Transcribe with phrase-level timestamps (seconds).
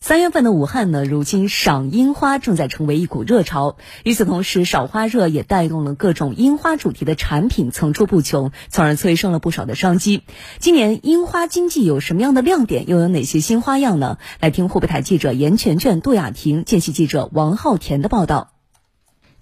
[0.00, 3.76] 三月份的武汉呢，如今赏樱花正在成为一股热潮。
[4.04, 10.22] 与此同时，赏花热也带动了各种樱花主题的产品层出不穷，从而催生了不少的商机。
[10.58, 14.18] 今年樱花经济有什么样的亮点，又有哪些新花样呢？
[14.40, 18.55] 来听湖北台记者严全全、杜雅婷、见习记者王浩田的报道。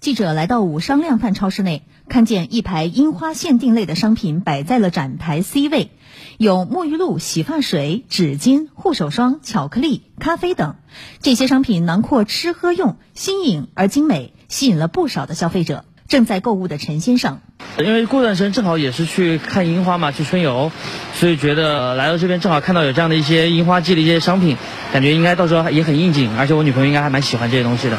[0.05, 5.89] 记者来到武商量贩超市内，看见一排樱花限定类的商品摆在了展台 C 位，
[6.37, 10.75] 有沐浴露、洗发水、纸巾、护手霜、巧克力、咖啡等。
[11.23, 15.85] 这些商品囊括吃喝用，新颖而精美，吸引了不少的消费者。
[16.07, 17.39] 正在购物的陈先生，
[17.79, 20.71] 因为过段时间正好也是去看樱花嘛，去春游，
[21.15, 24.55] 所以觉得来到这边正好看到有这样的一些樱花季的一些商品，
[24.93, 27.97] 感觉应该到时候也很应景，而且我女朋友应该还蛮喜欢这些东西的。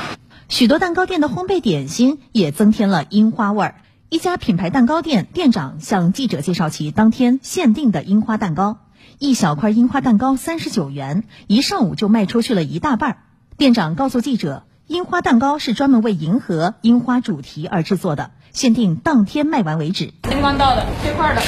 [0.49, 3.75] 许多蛋糕店的烘焙点心也增添了樱花味儿。
[4.09, 8.79] 一家品牌蛋糕店店长向记者介绍其当天限定的樱花蛋糕，
[9.19, 13.25] 一小块樱花蛋糕三十九元，一上午就卖出去了一大半。
[13.57, 20.13] 店长告诉记者，樱花蛋糕是专门为迎合樱花主题而制作的，限定当天卖完为止。
[20.31, 21.43] 星光到的这块的，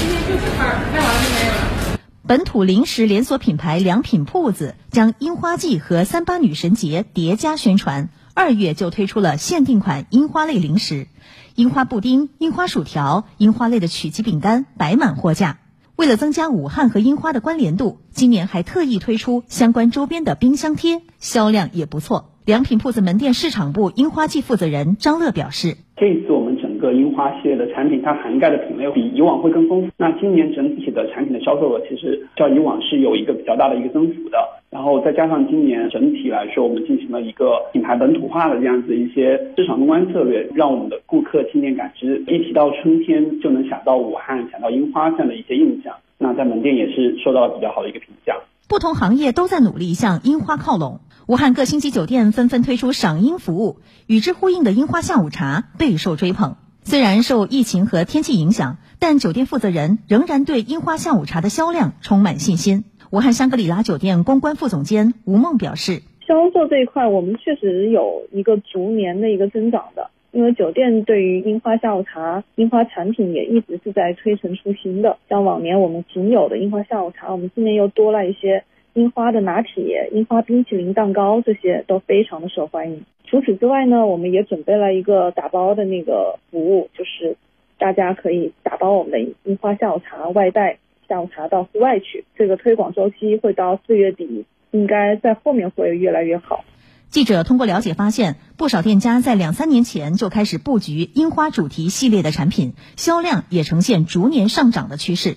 [0.00, 1.98] 今天就这块，卖完就没有了。
[2.34, 11.06] 本土零食连锁品牌良品铺子将樱花季和三八女神节叠加宣传，二月就推出了限定款樱花类零食，
[11.54, 15.60] 樱花布丁、樱花薯条、樱花类的曲奇饼干摆满货架。
[15.94, 22.32] 为了增加武汉和樱花的关联度，今年还特意推出相关周边的冰箱贴，销量也不错。
[22.44, 25.76] 良品铺子门店市场部樱花季负责人张乐表示。
[25.96, 26.53] 这次我们
[26.84, 29.88] 个樱花系列的产品，它涵盖的品类比以往会更丰富。
[29.96, 34.36] 那今年整体的产品的销售额，其实较以往是有一个比较大的一个增幅的。
[34.68, 45.94] 然后再加上今年整体来说，我们进行了一个品牌本土化的这样子一些市场公关策略，让我们的顾客亲点感知，一提到春天就能想到武汉、想到樱花这样的一些印象。
[46.18, 48.34] 那在门店也是受到了比较好的一个评价。
[48.68, 51.00] 不同行业都在努力向樱花靠拢。
[51.28, 56.56] 武汉各星级酒店纷纷推出赏樱服务，与之呼应的樱花下午茶备受追捧。
[56.86, 62.84] 虽然受疫情和天气影响，但酒店负责人仍然对樱花下午茶的销量充满信心。
[63.10, 75.16] 武汉香格里拉酒店公关副总监吴梦表示：“销售这一块，我们确实有一个逐年的一个增长的，因为酒店对于樱花下午茶、樱花产品也一直是在推陈出新的。
[75.30, 78.62] 像往年我们仅有的樱花下午茶，我们今年又多了一些。”
[78.94, 83.02] 樱花的拿铁、樱花冰淇淋蛋糕这些都非常的受欢迎。
[83.26, 87.36] 除此之外呢，我们也准备了一个打包的那个服务，就是
[87.78, 92.24] 大家可以打包我们的樱花下午茶外带下午茶到户外去。
[92.36, 96.64] 这个推广周期会到四月底，应该在后面会越来越好。
[97.08, 105.36] 记者通过了解发现，不少店家在两三年前就开始布局樱花主题系列的产品，销量也呈现逐年上涨的趋势。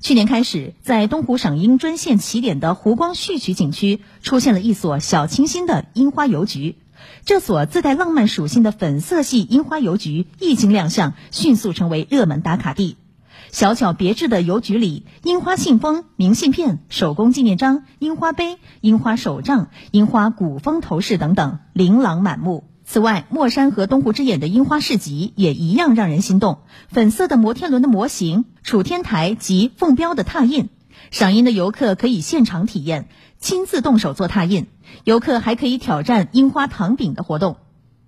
[0.00, 6.76] 去年开始，在东湖赏樱专线起点的湖光序曲景区，出现了一所小清新的樱花邮局。
[7.24, 12.96] 这所自带浪漫属性的粉色系樱花邮局一经亮相，迅速成为热门打卡地。
[13.50, 22.64] 小巧别致的邮局里，樱花信封、明信片、手工纪念章、樱花杯、樱花手账、樱花古风头饰等等，琳琅满目。
[22.84, 26.60] 此外，墨山和东湖之眼的樱花市集也一样让人心动。
[26.88, 30.68] 粉色的摩天轮的模型、楚天台及凤标的拓印，
[31.10, 33.08] 赏樱的游客可以现场体验，
[33.40, 34.66] 亲自动手做拓印。
[35.04, 37.56] 游客还可以挑战樱花糖饼的活动，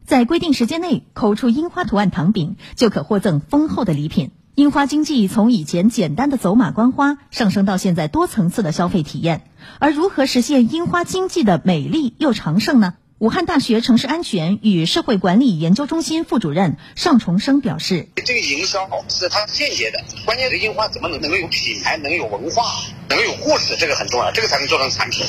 [0.05, 4.31] 在规定时间内抠出樱花图案糖饼，就可获赠丰厚的礼品。
[4.57, 9.43] 樱花经济从以前简单的走马观花，上升到现在多层次的消费体验。
[9.79, 12.95] 而如何实现樱花经济的美丽又长盛呢？
[13.19, 22.65] 武汉大学城市安全与社会管理研究中心副主任尚重生表示：“这个营销是它间接的，关键是樱花怎么能能有品牌，能有文化，
[23.17, 25.27] 能有故事，这个很重要，这个才能做成产品。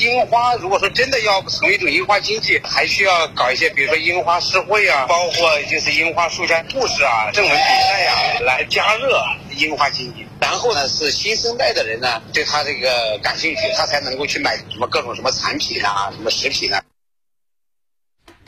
[0.00, 9.22] 樱花如果说真的要成为一种樱花经济，还需要搞一些，比如说樱花诗会啊，包括就是樱花树下故事啊、正文比赛呀，来加热
[9.56, 10.26] 樱花经济。
[10.40, 16.82] 然后呢，是新生代的人呢，对他这个感兴趣，他才能够去买什么各种什么产品啊，什么食品啊。”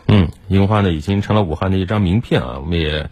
[0.09, 2.59] 嗯，樱花呢已经成了武汉的一张名片啊！
[2.59, 3.09] 我们也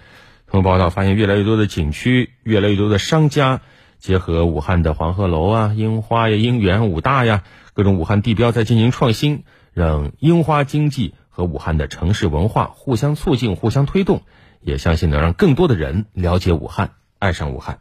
[0.51, 3.61] 通过报道发现，越来越多的景区、越来越多的商家
[4.03, 14.23] 结合武汉的黄鹤楼啊、樱花呀、樱园、武大呀各种武汉地标在进行创新，让樱花经济和武汉的城市文化互相促进、互相推动，
[14.61, 17.79] 也相信能让更多的人了解武汉、爱上武汉。